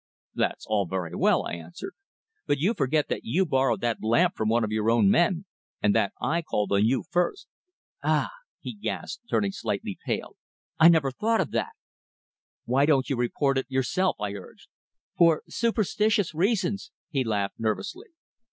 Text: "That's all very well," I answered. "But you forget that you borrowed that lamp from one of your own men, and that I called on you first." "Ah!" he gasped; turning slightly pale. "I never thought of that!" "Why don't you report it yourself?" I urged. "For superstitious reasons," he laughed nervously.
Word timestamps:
"That's 0.33 0.65
all 0.65 0.87
very 0.87 1.13
well," 1.13 1.45
I 1.45 1.53
answered. 1.53 1.93
"But 2.47 2.57
you 2.57 2.73
forget 2.73 3.07
that 3.09 3.23
you 3.23 3.45
borrowed 3.45 3.81
that 3.81 4.01
lamp 4.01 4.35
from 4.35 4.49
one 4.49 4.63
of 4.63 4.71
your 4.71 4.89
own 4.89 5.11
men, 5.11 5.45
and 5.79 5.93
that 5.93 6.11
I 6.19 6.41
called 6.41 6.71
on 6.71 6.83
you 6.87 7.03
first." 7.11 7.47
"Ah!" 8.01 8.31
he 8.59 8.73
gasped; 8.75 9.29
turning 9.29 9.51
slightly 9.51 9.99
pale. 10.03 10.37
"I 10.79 10.89
never 10.89 11.11
thought 11.11 11.39
of 11.39 11.51
that!" 11.51 11.73
"Why 12.65 12.87
don't 12.87 13.11
you 13.11 13.15
report 13.15 13.59
it 13.59 13.69
yourself?" 13.69 14.15
I 14.19 14.33
urged. 14.33 14.69
"For 15.19 15.43
superstitious 15.47 16.33
reasons," 16.33 16.89
he 17.11 17.23
laughed 17.23 17.59
nervously. 17.59 18.07